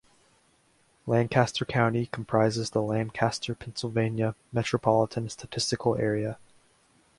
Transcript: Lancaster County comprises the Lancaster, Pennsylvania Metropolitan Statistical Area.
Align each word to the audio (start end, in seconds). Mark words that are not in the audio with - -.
Lancaster 1.05 1.63
County 1.63 2.07
comprises 2.07 2.71
the 2.71 2.81
Lancaster, 2.81 3.53
Pennsylvania 3.53 4.33
Metropolitan 4.51 5.29
Statistical 5.29 5.95
Area. 5.95 6.39